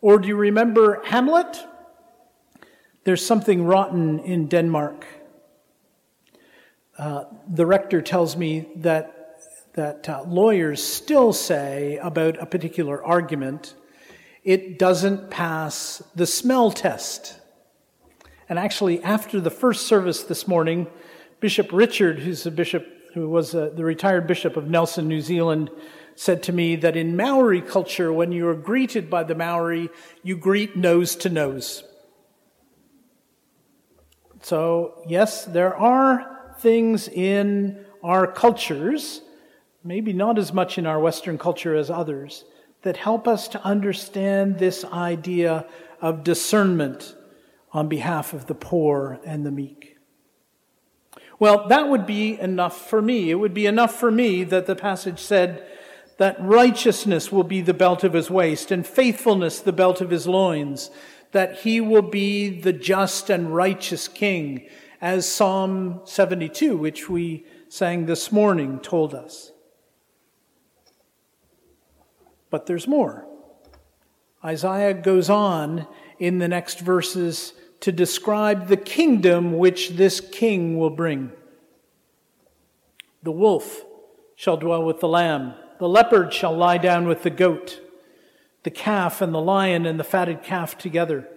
Or 0.00 0.18
do 0.18 0.28
you 0.28 0.36
remember 0.36 1.02
Hamlet? 1.06 1.58
There's 3.02 3.26
something 3.26 3.64
rotten 3.64 4.20
in 4.20 4.46
Denmark. 4.46 5.06
Uh, 6.98 7.24
the 7.48 7.64
rector 7.64 8.02
tells 8.02 8.36
me 8.36 8.68
that, 8.76 9.38
that 9.74 10.08
uh, 10.08 10.22
lawyers 10.26 10.82
still 10.82 11.32
say 11.32 11.96
about 11.98 12.40
a 12.40 12.46
particular 12.46 13.02
argument, 13.02 13.74
it 14.44 14.78
doesn't 14.78 15.30
pass 15.30 16.02
the 16.14 16.26
smell 16.26 16.70
test. 16.70 17.38
And 18.48 18.58
actually, 18.58 19.02
after 19.02 19.40
the 19.40 19.50
first 19.50 19.86
service 19.86 20.24
this 20.24 20.46
morning, 20.46 20.86
Bishop 21.40 21.72
Richard, 21.72 22.18
who's 22.18 22.44
a 22.44 22.50
bishop 22.50 22.86
who 23.14 23.28
was 23.28 23.54
uh, 23.54 23.70
the 23.74 23.84
retired 23.84 24.26
bishop 24.26 24.56
of 24.56 24.68
Nelson, 24.68 25.08
New 25.08 25.20
Zealand, 25.20 25.70
said 26.14 26.42
to 26.42 26.52
me 26.52 26.76
that 26.76 26.96
in 26.96 27.16
Maori 27.16 27.62
culture, 27.62 28.12
when 28.12 28.32
you 28.32 28.48
are 28.48 28.54
greeted 28.54 29.08
by 29.08 29.22
the 29.22 29.34
Maori, 29.34 29.88
you 30.22 30.36
greet 30.36 30.76
nose 30.76 31.16
to 31.16 31.28
nose. 31.28 31.84
So, 34.42 35.02
yes, 35.06 35.44
there 35.44 35.76
are 35.76 36.31
things 36.60 37.08
in 37.08 37.84
our 38.02 38.26
cultures, 38.26 39.22
maybe 39.84 40.12
not 40.12 40.38
as 40.38 40.52
much 40.52 40.78
in 40.78 40.86
our 40.86 41.00
Western 41.00 41.38
culture 41.38 41.74
as 41.74 41.90
others, 41.90 42.44
that 42.82 42.96
help 42.96 43.28
us 43.28 43.48
to 43.48 43.64
understand 43.64 44.58
this 44.58 44.84
idea 44.84 45.66
of 46.00 46.24
discernment 46.24 47.14
on 47.72 47.88
behalf 47.88 48.32
of 48.32 48.46
the 48.46 48.54
poor 48.54 49.20
and 49.24 49.46
the 49.46 49.50
meek. 49.50 49.96
Well, 51.38 51.66
that 51.68 51.88
would 51.88 52.06
be 52.06 52.38
enough 52.38 52.88
for 52.88 53.02
me. 53.02 53.30
It 53.30 53.34
would 53.34 53.54
be 53.54 53.66
enough 53.66 53.98
for 53.98 54.10
me 54.10 54.44
that 54.44 54.66
the 54.66 54.76
passage 54.76 55.18
said 55.18 55.66
that 56.18 56.36
righteousness 56.40 57.32
will 57.32 57.44
be 57.44 57.60
the 57.62 57.74
belt 57.74 58.04
of 58.04 58.12
his 58.12 58.30
waist 58.30 58.70
and 58.70 58.86
faithfulness 58.86 59.58
the 59.58 59.72
belt 59.72 60.00
of 60.00 60.10
his 60.10 60.26
loins, 60.26 60.90
that 61.32 61.60
he 61.60 61.80
will 61.80 62.02
be 62.02 62.60
the 62.60 62.72
just 62.72 63.30
and 63.30 63.54
righteous 63.54 64.06
king, 64.06 64.68
as 65.02 65.28
Psalm 65.28 66.00
72, 66.04 66.76
which 66.76 67.10
we 67.10 67.44
sang 67.68 68.06
this 68.06 68.30
morning, 68.30 68.78
told 68.78 69.14
us. 69.14 69.50
But 72.50 72.66
there's 72.66 72.86
more. 72.86 73.26
Isaiah 74.44 74.94
goes 74.94 75.28
on 75.28 75.88
in 76.20 76.38
the 76.38 76.46
next 76.46 76.78
verses 76.78 77.52
to 77.80 77.90
describe 77.90 78.68
the 78.68 78.76
kingdom 78.76 79.58
which 79.58 79.90
this 79.90 80.20
king 80.20 80.78
will 80.78 80.90
bring. 80.90 81.32
The 83.24 83.32
wolf 83.32 83.82
shall 84.36 84.56
dwell 84.56 84.84
with 84.84 85.00
the 85.00 85.08
lamb, 85.08 85.54
the 85.80 85.88
leopard 85.88 86.32
shall 86.32 86.56
lie 86.56 86.78
down 86.78 87.08
with 87.08 87.24
the 87.24 87.30
goat, 87.30 87.80
the 88.62 88.70
calf 88.70 89.20
and 89.20 89.34
the 89.34 89.40
lion 89.40 89.84
and 89.84 89.98
the 89.98 90.04
fatted 90.04 90.44
calf 90.44 90.78
together. 90.78 91.28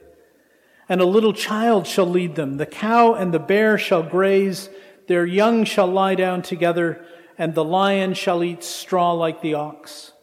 And 0.87 1.01
a 1.01 1.05
little 1.05 1.33
child 1.33 1.87
shall 1.87 2.05
lead 2.05 2.35
them. 2.35 2.57
The 2.57 2.65
cow 2.65 3.13
and 3.13 3.33
the 3.33 3.39
bear 3.39 3.77
shall 3.77 4.03
graze, 4.03 4.69
their 5.07 5.25
young 5.25 5.63
shall 5.65 5.87
lie 5.87 6.15
down 6.15 6.41
together, 6.41 7.05
and 7.37 7.53
the 7.53 7.63
lion 7.63 8.13
shall 8.13 8.43
eat 8.43 8.63
straw 8.63 9.13
like 9.13 9.41
the 9.41 9.53
ox. 9.55 10.13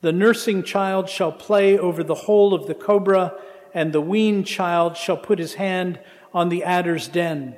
The 0.00 0.12
nursing 0.12 0.62
child 0.62 1.08
shall 1.08 1.32
play 1.32 1.78
over 1.78 2.02
the 2.02 2.14
hole 2.14 2.54
of 2.54 2.66
the 2.66 2.74
cobra 2.74 3.34
and 3.74 3.92
the 3.92 4.00
weaned 4.00 4.46
child 4.46 4.96
shall 4.96 5.16
put 5.16 5.38
his 5.38 5.54
hand 5.54 6.00
on 6.32 6.48
the 6.48 6.64
adder's 6.64 7.08
den. 7.08 7.56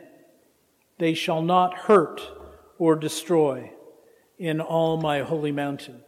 They 0.98 1.14
shall 1.14 1.42
not 1.42 1.74
hurt 1.74 2.20
or 2.78 2.96
destroy 2.96 3.72
in 4.38 4.60
all 4.60 4.96
my 4.96 5.20
holy 5.20 5.52
mountain. 5.52 6.02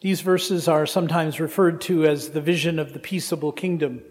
These 0.00 0.20
verses 0.20 0.68
are 0.68 0.86
sometimes 0.86 1.40
referred 1.40 1.80
to 1.82 2.06
as 2.06 2.30
the 2.30 2.40
vision 2.40 2.78
of 2.78 2.92
the 2.92 3.00
peaceable 3.00 3.52
kingdom. 3.52 4.02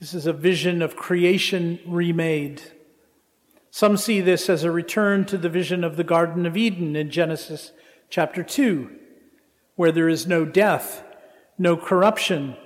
This 0.00 0.14
is 0.14 0.26
a 0.26 0.32
vision 0.32 0.82
of 0.82 0.96
creation 0.96 1.78
remade. 1.86 2.62
Some 3.70 3.96
see 3.96 4.20
this 4.20 4.48
as 4.48 4.64
a 4.64 4.70
return 4.70 5.24
to 5.26 5.38
the 5.38 5.48
vision 5.48 5.84
of 5.84 5.96
the 5.96 6.04
Garden 6.04 6.46
of 6.46 6.56
Eden 6.56 6.96
in 6.96 7.10
Genesis 7.10 7.72
chapter 8.10 8.42
2 8.42 8.98
where 9.76 9.92
there 9.92 10.08
is 10.08 10.26
no 10.26 10.44
death, 10.44 11.02
no 11.58 11.76
corruption. 11.76 12.56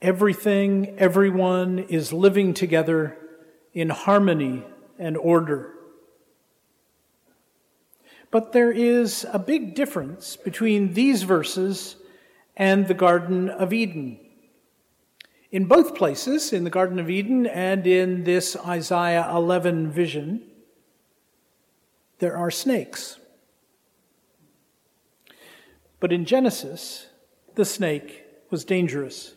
Everything, 0.00 0.98
everyone 0.98 1.78
is 1.78 2.12
living 2.12 2.54
together 2.54 3.16
in 3.72 3.90
harmony 3.90 4.64
and 4.98 5.16
order. 5.16 5.74
But 8.30 8.52
there 8.52 8.70
is 8.70 9.26
a 9.32 9.38
big 9.38 9.74
difference 9.74 10.36
between 10.36 10.94
these 10.94 11.24
verses 11.24 11.96
and 12.56 12.86
the 12.86 12.94
Garden 12.94 13.48
of 13.48 13.72
Eden. 13.72 14.20
In 15.50 15.64
both 15.64 15.96
places, 15.96 16.52
in 16.52 16.62
the 16.62 16.70
Garden 16.70 17.00
of 17.00 17.10
Eden 17.10 17.46
and 17.46 17.86
in 17.86 18.22
this 18.22 18.56
Isaiah 18.56 19.28
11 19.34 19.90
vision, 19.90 20.42
there 22.20 22.36
are 22.36 22.50
snakes. 22.50 23.18
But 25.98 26.12
in 26.12 26.24
Genesis, 26.24 27.06
the 27.56 27.64
snake 27.64 28.24
was 28.50 28.64
dangerous. 28.64 29.34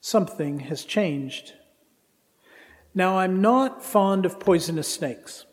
Something 0.00 0.60
has 0.60 0.84
changed. 0.84 1.54
Now, 2.94 3.18
I'm 3.18 3.40
not 3.40 3.82
fond 3.82 4.24
of 4.24 4.38
poisonous 4.38 4.86
snakes. 4.86 5.44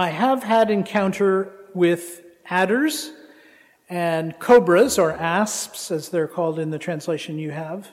I 0.00 0.10
have 0.10 0.44
had 0.44 0.70
encounter 0.70 1.52
with 1.74 2.22
adders 2.48 3.10
and 3.88 4.38
cobras, 4.38 4.96
or 4.96 5.10
asps, 5.10 5.90
as 5.90 6.10
they're 6.10 6.28
called 6.28 6.60
in 6.60 6.70
the 6.70 6.78
translation 6.78 7.36
you 7.36 7.50
have. 7.50 7.90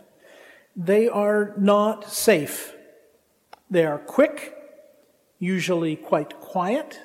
They 0.75 1.09
are 1.09 1.55
not 1.57 2.11
safe. 2.11 2.75
They 3.71 3.85
are 3.85 3.97
quick, 3.97 4.55
usually 5.39 5.95
quite 5.95 6.39
quiet. 6.39 6.99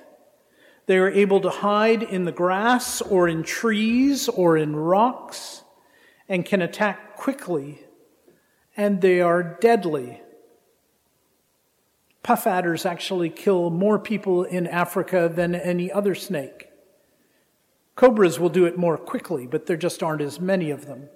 They 0.85 0.99
are 0.99 1.09
able 1.09 1.41
to 1.41 1.51
hide 1.51 2.03
in 2.03 2.27
the 2.27 2.33
grass 2.33 3.01
or 3.01 3.27
in 3.27 3.43
trees 3.43 4.29
or 4.29 4.59
in 4.59 4.77
rocks 4.77 5.63
and 6.29 6.45
can 6.45 6.61
attack 6.61 7.17
quickly, 7.17 7.87
and 8.77 9.01
they 9.01 9.23
are 9.23 9.43
deadly. 9.43 10.21
Puff 12.23 12.47
adders 12.47 12.85
actually 12.85 13.31
kill 13.31 13.71
more 13.71 13.99
people 13.99 14.45
in 14.45 14.67
Africa 14.67 15.31
than 15.33 15.55
any 15.55 15.91
other 15.91 16.15
snake. 16.15 16.69
Cobras 17.97 18.39
will 18.39 18.49
do 18.49 18.67
it 18.67 18.79
more 18.79 18.99
quickly, 18.99 19.47
but 19.47 19.67
there 19.67 19.77
just 19.77 20.03
aren't 20.03 20.23
as 20.23 20.41
many 20.41 20.71
of 20.71 20.87
them. 20.87 21.09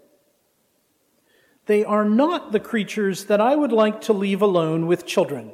They 1.67 1.85
are 1.85 2.05
not 2.05 2.53
the 2.53 2.61
creatures 2.61 3.25
that 3.25 3.41
I 3.41 3.57
would 3.57 3.73
like 3.73 4.03
to 4.03 4.13
leave 4.13 4.43
alone 4.43 4.87
with 4.87 5.07
children. 5.07 5.53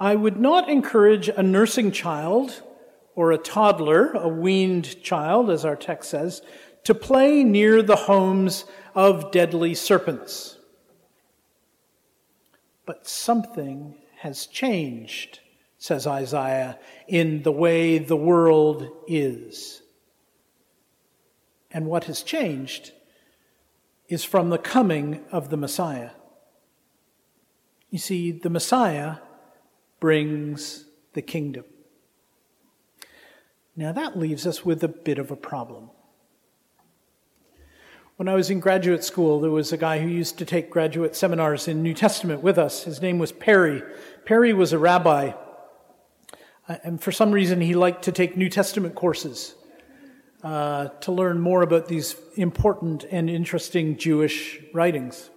I 0.00 0.16
would 0.16 0.38
not 0.38 0.68
encourage 0.68 1.28
a 1.28 1.42
nursing 1.42 1.92
child 1.92 2.62
or 3.14 3.30
a 3.30 3.38
toddler, 3.38 4.10
a 4.12 4.26
weaned 4.28 5.00
child, 5.02 5.50
as 5.50 5.64
our 5.64 5.76
text 5.76 6.10
says, 6.10 6.42
to 6.82 6.94
play 6.94 7.44
near 7.44 7.82
the 7.82 7.96
homes 7.96 8.64
of 8.94 9.30
deadly 9.30 9.74
serpents. 9.74 10.53
But 12.86 13.06
something 13.06 13.94
has 14.18 14.46
changed, 14.46 15.40
says 15.78 16.06
Isaiah, 16.06 16.78
in 17.08 17.42
the 17.42 17.52
way 17.52 17.98
the 17.98 18.16
world 18.16 18.88
is. 19.06 19.82
And 21.70 21.86
what 21.86 22.04
has 22.04 22.22
changed 22.22 22.92
is 24.08 24.24
from 24.24 24.50
the 24.50 24.58
coming 24.58 25.24
of 25.32 25.50
the 25.50 25.56
Messiah. 25.56 26.10
You 27.90 27.98
see, 27.98 28.32
the 28.32 28.50
Messiah 28.50 29.16
brings 30.00 30.84
the 31.14 31.22
kingdom. 31.22 31.64
Now 33.76 33.92
that 33.92 34.18
leaves 34.18 34.46
us 34.46 34.64
with 34.64 34.84
a 34.84 34.88
bit 34.88 35.18
of 35.18 35.30
a 35.30 35.36
problem. 35.36 35.90
When 38.16 38.28
I 38.28 38.34
was 38.34 38.48
in 38.48 38.60
graduate 38.60 39.02
school, 39.02 39.40
there 39.40 39.50
was 39.50 39.72
a 39.72 39.76
guy 39.76 39.98
who 39.98 40.06
used 40.06 40.38
to 40.38 40.44
take 40.44 40.70
graduate 40.70 41.16
seminars 41.16 41.66
in 41.66 41.82
New 41.82 41.94
Testament 41.94 42.44
with 42.44 42.58
us. 42.58 42.84
His 42.84 43.02
name 43.02 43.18
was 43.18 43.32
Perry. 43.32 43.82
Perry 44.24 44.52
was 44.52 44.72
a 44.72 44.78
rabbi. 44.78 45.32
Uh, 46.68 46.76
and 46.84 47.02
for 47.02 47.10
some 47.10 47.32
reason, 47.32 47.60
he 47.60 47.74
liked 47.74 48.04
to 48.04 48.12
take 48.12 48.36
New 48.36 48.48
Testament 48.48 48.94
courses 48.94 49.56
uh, 50.44 50.90
to 51.00 51.10
learn 51.10 51.40
more 51.40 51.62
about 51.62 51.88
these 51.88 52.14
important 52.36 53.04
and 53.10 53.28
interesting 53.28 53.96
Jewish 53.96 54.60
writings. 54.72 55.30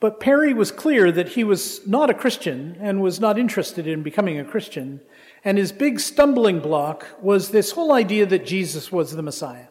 But 0.00 0.20
Perry 0.20 0.52
was 0.52 0.70
clear 0.70 1.10
that 1.10 1.30
he 1.30 1.44
was 1.44 1.86
not 1.86 2.10
a 2.10 2.14
Christian 2.14 2.76
and 2.78 3.00
was 3.00 3.20
not 3.20 3.38
interested 3.38 3.86
in 3.86 4.02
becoming 4.02 4.38
a 4.38 4.44
Christian. 4.44 5.00
And 5.42 5.56
his 5.56 5.72
big 5.72 5.98
stumbling 5.98 6.60
block 6.60 7.06
was 7.22 7.52
this 7.52 7.70
whole 7.70 7.94
idea 7.94 8.26
that 8.26 8.44
Jesus 8.44 8.92
was 8.92 9.12
the 9.12 9.22
Messiah. 9.22 9.68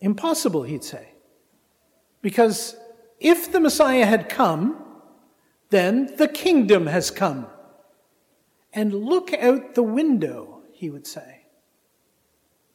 Impossible, 0.00 0.62
he'd 0.62 0.84
say. 0.84 1.08
Because 2.22 2.76
if 3.20 3.50
the 3.50 3.60
Messiah 3.60 4.06
had 4.06 4.28
come, 4.28 4.84
then 5.70 6.14
the 6.16 6.28
kingdom 6.28 6.86
has 6.86 7.10
come. 7.10 7.46
And 8.72 8.94
look 8.94 9.32
out 9.32 9.74
the 9.74 9.82
window, 9.82 10.62
he 10.72 10.90
would 10.90 11.06
say. 11.06 11.46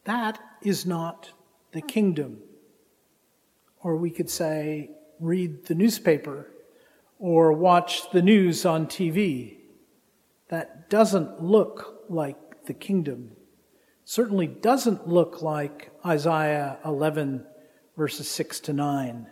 That 0.04 0.40
is 0.62 0.86
not 0.86 1.32
the 1.72 1.82
kingdom. 1.82 2.40
Or 3.82 3.96
we 3.96 4.10
could 4.10 4.30
say, 4.30 4.92
read 5.20 5.66
the 5.66 5.76
newspaper 5.76 6.50
or 7.20 7.54
watch 7.54 8.12
the 8.12 8.22
news 8.22 8.66
on 8.66 8.88
TV. 8.88 9.58
That 10.50 10.90
doesn't 10.90 11.42
look 11.42 12.04
like 12.10 12.66
the 12.66 12.74
kingdom 12.74 13.32
certainly 14.06 14.48
doesn't 14.48 15.08
look 15.08 15.42
like 15.42 15.92
Isaiah 16.06 16.78
11, 16.86 17.46
verses 17.96 18.28
6 18.30 18.60
to 18.62 18.74
9. 18.74 19.28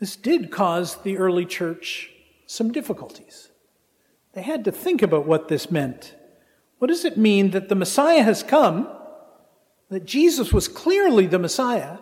This 0.00 0.16
did 0.16 0.50
cause 0.50 0.96
the 1.02 1.18
early 1.18 1.46
church 1.46 2.10
some 2.46 2.72
difficulties. 2.72 3.50
They 4.32 4.42
had 4.42 4.64
to 4.64 4.72
think 4.72 5.02
about 5.02 5.26
what 5.26 5.48
this 5.48 5.70
meant. 5.70 6.14
What 6.78 6.88
does 6.88 7.04
it 7.04 7.16
mean 7.16 7.52
that 7.52 7.68
the 7.68 7.74
Messiah 7.74 8.22
has 8.22 8.42
come, 8.42 8.88
that 9.90 10.04
Jesus 10.04 10.52
was 10.52 10.68
clearly 10.68 11.26
the 11.26 11.38
Messiah, 11.38 11.98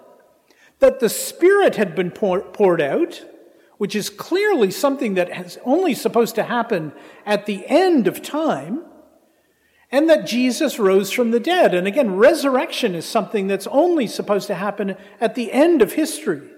that 0.79 0.99
the 0.99 1.09
Spirit 1.09 1.77
had 1.77 1.95
been 1.95 2.11
poured 2.11 2.81
out, 2.81 3.25
which 3.79 3.95
is 3.95 4.11
clearly 4.11 4.71
something 4.71 5.15
that 5.15 5.31
is 5.45 5.59
only 5.65 5.95
supposed 5.95 6.35
to 6.37 6.45
happen 6.45 6.93
at 7.27 7.47
the 7.47 7.65
end 7.67 8.07
of 8.07 8.23
time, 8.23 8.85
and 9.93 10.09
that 10.09 10.27
Jesus 10.27 10.79
rose 10.79 11.13
from 11.13 11.31
the 11.31 11.39
dead. 11.39 11.75
And 11.75 11.87
again, 11.87 12.17
resurrection 12.17 12.95
is 12.95 13.05
something 13.05 13.47
that's 13.47 13.67
only 13.67 14.07
supposed 14.07 14.47
to 14.47 14.55
happen 14.55 14.97
at 15.21 15.35
the 15.35 15.53
end 15.53 15.83
of 15.83 15.93
history. 15.93 16.49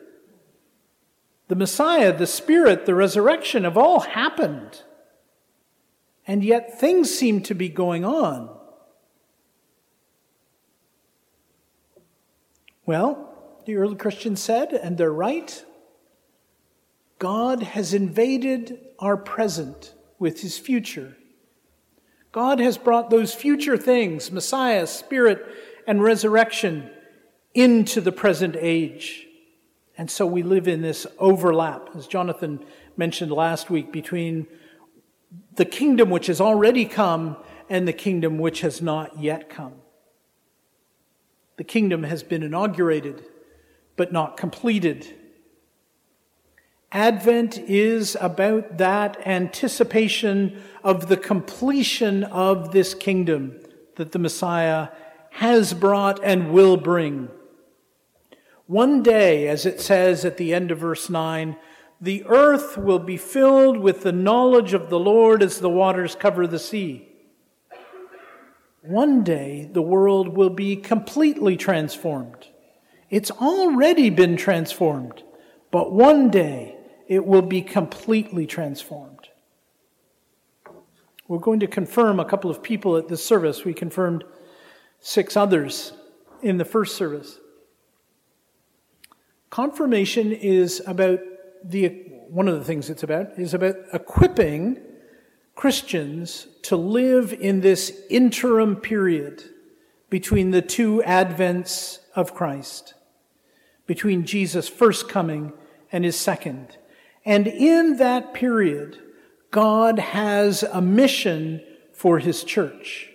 The 1.48 1.56
Messiah, 1.56 2.16
the 2.16 2.28
Spirit, 2.28 2.86
the 2.86 2.94
resurrection 2.94 3.64
have 3.64 3.76
all 3.76 4.00
happened. 4.00 4.82
And 6.26 6.44
yet 6.44 6.78
things 6.78 7.12
seem 7.12 7.42
to 7.42 7.54
be 7.54 7.68
going 7.68 8.04
on. 8.04 8.48
Well, 12.86 13.60
the 13.66 13.76
early 13.76 13.96
Christians 13.96 14.40
said, 14.40 14.72
and 14.72 14.96
they're 14.96 15.12
right, 15.12 15.64
God 17.18 17.62
has 17.62 17.92
invaded 17.92 18.78
our 18.98 19.16
present 19.16 19.92
with 20.18 20.40
his 20.40 20.56
future. 20.56 21.16
God 22.34 22.58
has 22.58 22.76
brought 22.76 23.10
those 23.10 23.32
future 23.32 23.76
things, 23.76 24.32
Messiah, 24.32 24.88
Spirit, 24.88 25.46
and 25.86 26.02
resurrection, 26.02 26.90
into 27.54 28.00
the 28.00 28.10
present 28.10 28.56
age. 28.58 29.24
And 29.96 30.10
so 30.10 30.26
we 30.26 30.42
live 30.42 30.66
in 30.66 30.82
this 30.82 31.06
overlap, 31.20 31.90
as 31.94 32.08
Jonathan 32.08 32.58
mentioned 32.96 33.30
last 33.30 33.70
week, 33.70 33.92
between 33.92 34.48
the 35.54 35.64
kingdom 35.64 36.10
which 36.10 36.26
has 36.26 36.40
already 36.40 36.86
come 36.86 37.36
and 37.70 37.86
the 37.86 37.92
kingdom 37.92 38.38
which 38.38 38.62
has 38.62 38.82
not 38.82 39.20
yet 39.20 39.48
come. 39.48 39.74
The 41.56 41.62
kingdom 41.62 42.02
has 42.02 42.24
been 42.24 42.42
inaugurated, 42.42 43.24
but 43.94 44.12
not 44.12 44.36
completed. 44.36 45.06
Advent 46.94 47.58
is 47.58 48.16
about 48.20 48.78
that 48.78 49.20
anticipation 49.26 50.62
of 50.84 51.08
the 51.08 51.16
completion 51.16 52.22
of 52.22 52.70
this 52.70 52.94
kingdom 52.94 53.58
that 53.96 54.12
the 54.12 54.18
Messiah 54.20 54.90
has 55.30 55.74
brought 55.74 56.22
and 56.22 56.52
will 56.52 56.76
bring. 56.76 57.28
One 58.66 59.02
day, 59.02 59.48
as 59.48 59.66
it 59.66 59.80
says 59.80 60.24
at 60.24 60.36
the 60.36 60.54
end 60.54 60.70
of 60.70 60.78
verse 60.78 61.10
9, 61.10 61.56
the 62.00 62.24
earth 62.26 62.78
will 62.78 63.00
be 63.00 63.16
filled 63.16 63.78
with 63.78 64.02
the 64.02 64.12
knowledge 64.12 64.72
of 64.72 64.88
the 64.88 64.98
Lord 65.00 65.42
as 65.42 65.58
the 65.58 65.68
waters 65.68 66.14
cover 66.14 66.46
the 66.46 66.60
sea. 66.60 67.08
One 68.82 69.24
day, 69.24 69.68
the 69.72 69.82
world 69.82 70.28
will 70.28 70.50
be 70.50 70.76
completely 70.76 71.56
transformed. 71.56 72.46
It's 73.10 73.32
already 73.32 74.10
been 74.10 74.36
transformed, 74.36 75.24
but 75.72 75.90
one 75.90 76.30
day, 76.30 76.76
it 77.08 77.24
will 77.24 77.42
be 77.42 77.62
completely 77.62 78.46
transformed. 78.46 79.28
We're 81.26 81.38
going 81.38 81.60
to 81.60 81.66
confirm 81.66 82.20
a 82.20 82.24
couple 82.24 82.50
of 82.50 82.62
people 82.62 82.96
at 82.96 83.08
this 83.08 83.24
service. 83.24 83.64
We 83.64 83.72
confirmed 83.74 84.24
six 85.00 85.36
others 85.36 85.92
in 86.42 86.58
the 86.58 86.64
first 86.64 86.96
service. 86.96 87.38
Confirmation 89.50 90.32
is 90.32 90.82
about 90.86 91.20
the, 91.64 91.88
one 92.28 92.48
of 92.48 92.58
the 92.58 92.64
things 92.64 92.90
it's 92.90 93.02
about 93.02 93.38
is 93.38 93.54
about 93.54 93.76
equipping 93.92 94.78
Christians 95.54 96.48
to 96.62 96.76
live 96.76 97.32
in 97.32 97.60
this 97.60 98.02
interim 98.10 98.76
period 98.76 99.44
between 100.10 100.50
the 100.50 100.62
two 100.62 101.02
advents 101.06 101.98
of 102.14 102.34
Christ, 102.34 102.94
between 103.86 104.26
Jesus' 104.26 104.68
first 104.68 105.08
coming 105.08 105.52
and 105.90 106.04
his 106.04 106.16
second. 106.16 106.76
And 107.24 107.46
in 107.46 107.96
that 107.96 108.34
period, 108.34 108.98
God 109.50 109.98
has 109.98 110.62
a 110.62 110.82
mission 110.82 111.62
for 111.92 112.18
his 112.18 112.44
church. 112.44 113.10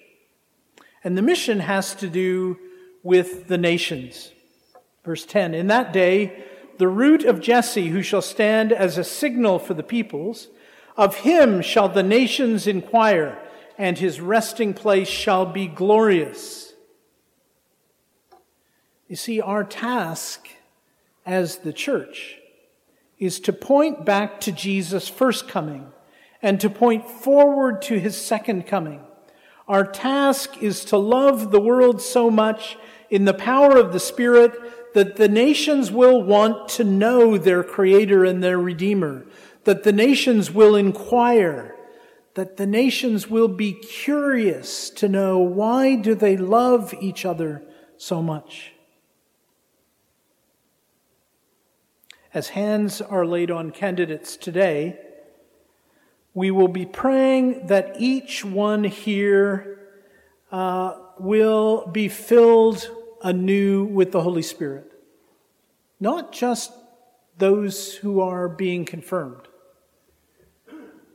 And 1.03 1.17
the 1.17 1.21
mission 1.21 1.59
has 1.59 1.93
to 1.95 2.09
do 2.09 2.57
with 3.03 3.47
the 3.47 3.57
nations. 3.57 4.31
Verse 5.05 5.25
10 5.25 5.53
In 5.53 5.67
that 5.67 5.93
day, 5.93 6.43
the 6.77 6.87
root 6.87 7.23
of 7.23 7.41
Jesse, 7.41 7.89
who 7.89 8.01
shall 8.01 8.21
stand 8.21 8.71
as 8.71 8.97
a 8.97 9.03
signal 9.03 9.59
for 9.59 9.73
the 9.73 9.83
peoples, 9.83 10.47
of 10.97 11.17
him 11.17 11.61
shall 11.61 11.89
the 11.89 12.03
nations 12.03 12.67
inquire, 12.67 13.37
and 13.77 13.97
his 13.97 14.19
resting 14.19 14.73
place 14.73 15.07
shall 15.07 15.45
be 15.45 15.67
glorious. 15.67 16.73
You 19.07 19.15
see, 19.15 19.39
our 19.39 19.63
task 19.63 20.47
as 21.25 21.57
the 21.57 21.73
church 21.73 22.38
is 23.19 23.39
to 23.41 23.53
point 23.53 24.05
back 24.05 24.39
to 24.41 24.51
Jesus' 24.51 25.07
first 25.07 25.47
coming 25.47 25.91
and 26.41 26.59
to 26.61 26.69
point 26.69 27.09
forward 27.09 27.81
to 27.83 27.99
his 27.99 28.19
second 28.19 28.65
coming. 28.65 29.01
Our 29.67 29.85
task 29.85 30.63
is 30.63 30.85
to 30.85 30.97
love 30.97 31.51
the 31.51 31.59
world 31.59 32.01
so 32.01 32.31
much 32.31 32.77
in 33.09 33.25
the 33.25 33.33
power 33.33 33.77
of 33.77 33.91
the 33.91 33.99
Spirit 33.99 34.93
that 34.93 35.17
the 35.17 35.27
nations 35.27 35.91
will 35.91 36.23
want 36.23 36.69
to 36.69 36.83
know 36.83 37.37
their 37.37 37.63
Creator 37.63 38.25
and 38.25 38.43
their 38.43 38.57
Redeemer, 38.57 39.25
that 39.65 39.83
the 39.83 39.91
nations 39.91 40.49
will 40.49 40.75
inquire, 40.75 41.75
that 42.33 42.57
the 42.57 42.65
nations 42.65 43.29
will 43.29 43.47
be 43.47 43.73
curious 43.73 44.89
to 44.91 45.07
know 45.07 45.37
why 45.37 45.95
do 45.95 46.15
they 46.15 46.37
love 46.37 46.93
each 46.99 47.25
other 47.25 47.61
so 47.97 48.23
much. 48.23 48.73
As 52.33 52.49
hands 52.49 53.01
are 53.01 53.25
laid 53.25 53.49
on 53.49 53.71
candidates 53.71 54.37
today, 54.37 54.99
we 56.35 56.51
will 56.51 56.67
be 56.67 56.85
praying 56.85 57.67
that 57.67 57.95
each 57.97 58.45
one 58.45 58.83
here 58.83 59.79
uh, 60.51 60.93
will 61.17 61.87
be 61.87 62.07
filled 62.07 62.87
anew 63.23 63.83
with 63.83 64.11
the 64.11 64.21
Holy 64.21 64.43
Spirit. 64.43 64.91
Not 65.99 66.31
just 66.31 66.71
those 67.39 67.95
who 67.95 68.21
are 68.21 68.47
being 68.47 68.85
confirmed, 68.85 69.47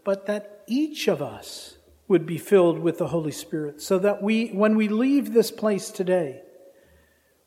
but 0.04 0.26
that 0.26 0.62
each 0.66 1.06
of 1.06 1.22
us 1.22 1.78
would 2.08 2.26
be 2.26 2.38
filled 2.38 2.80
with 2.80 2.98
the 2.98 3.08
Holy 3.08 3.32
Spirit 3.32 3.80
so 3.80 3.98
that 4.00 4.20
we, 4.20 4.48
when 4.48 4.76
we 4.76 4.88
leave 4.88 5.32
this 5.32 5.52
place 5.52 5.90
today, 5.90 6.42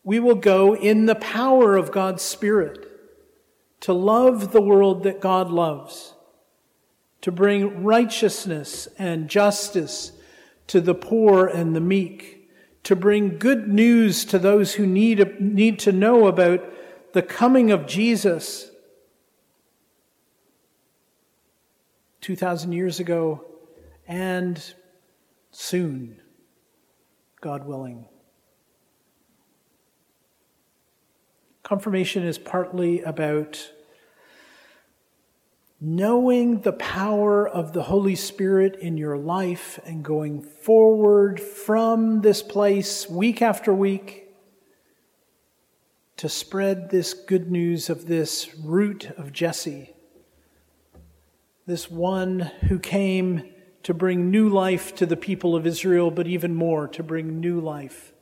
we 0.06 0.20
will 0.20 0.36
go 0.36 0.74
in 0.74 1.06
the 1.06 1.16
power 1.16 1.76
of 1.76 1.92
God's 1.92 2.24
Spirit 2.24 2.87
to 3.82 3.94
love 3.94 4.52
the 4.52 4.62
world 4.62 5.04
that 5.04 5.22
God 5.22 5.50
loves, 5.52 6.14
to 7.22 7.32
bring 7.32 7.84
righteousness 7.84 8.88
and 8.98 9.30
justice 9.30 10.12
to 10.68 10.82
the 10.82 10.96
poor 10.96 11.48
and 11.48 11.76
the 11.76 11.82
meek, 11.82 12.50
to 12.84 12.96
bring 12.96 13.38
good 13.38 13.68
news 13.68 14.26
to 14.26 14.40
those 14.40 14.76
who 14.76 14.86
need, 14.86 15.40
need 15.40 15.80
to 15.80 15.92
know 15.92 16.28
about 16.28 16.64
the 17.14 17.22
coming 17.22 17.72
of 17.72 17.86
Jesus. 17.86 18.70
2,000 22.22 22.74
years 22.74 23.00
ago 23.00 23.46
and 24.08 24.74
soon, 25.52 26.20
God 27.42 27.66
willing. 27.66 28.06
Confirmation 31.68 32.24
is 32.24 32.38
partly 32.38 33.02
about 33.02 33.74
knowing 35.82 36.62
the 36.62 36.72
power 36.72 37.46
of 37.46 37.74
the 37.74 37.84
Holy 37.84 38.16
Spirit 38.16 38.78
in 38.80 38.96
your 38.96 39.18
life 39.18 39.78
and 39.86 40.02
going 40.02 40.42
forward 40.42 41.42
from 41.42 42.22
this 42.22 42.42
place 42.42 43.10
week 43.10 43.42
after 43.42 43.74
week 43.74 44.30
to 46.16 46.30
spread 46.30 46.90
this 46.90 47.14
good 47.14 47.52
news 47.52 47.90
of 47.90 48.06
this 48.06 48.56
root 48.60 49.12
of 49.18 49.34
Jesse, 49.34 49.94
this 51.66 51.92
one 51.92 52.40
who 52.70 52.80
came 52.80 53.44
to 53.84 53.94
bring 53.94 54.32
new 54.32 54.48
life 54.48 54.96
to 54.96 55.06
the 55.06 55.18
people 55.18 55.54
of 55.54 55.68
Israel, 55.68 56.12
but 56.12 56.28
even 56.28 56.56
more, 56.56 56.88
to 56.88 57.04
bring 57.04 57.42
new 57.42 57.60
life 57.60 58.14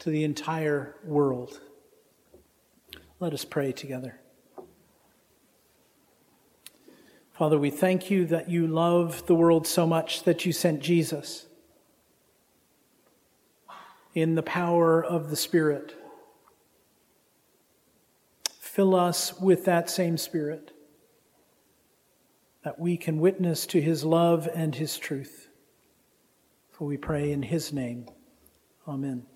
to 0.00 0.10
the 0.10 0.24
entire 0.24 0.96
world. 1.04 1.60
Let 3.22 3.34
us 3.34 3.44
pray 3.44 3.70
together. 3.70 4.18
Father, 7.30 7.56
we 7.56 7.70
thank 7.70 8.10
you 8.10 8.26
that 8.26 8.50
you 8.50 8.66
love 8.66 9.24
the 9.26 9.34
world 9.36 9.64
so 9.64 9.86
much 9.86 10.24
that 10.24 10.44
you 10.44 10.50
sent 10.50 10.80
Jesus 10.80 11.46
in 14.12 14.34
the 14.34 14.42
power 14.42 15.00
of 15.04 15.30
the 15.30 15.36
Spirit. 15.36 15.94
Fill 18.58 18.92
us 18.92 19.38
with 19.38 19.66
that 19.66 19.88
same 19.88 20.18
Spirit 20.18 20.72
that 22.64 22.80
we 22.80 22.96
can 22.96 23.20
witness 23.20 23.66
to 23.66 23.80
his 23.80 24.02
love 24.02 24.48
and 24.52 24.74
his 24.74 24.98
truth. 24.98 25.48
For 26.72 26.88
we 26.88 26.96
pray 26.96 27.30
in 27.30 27.44
his 27.44 27.72
name. 27.72 28.06
Amen. 28.88 29.26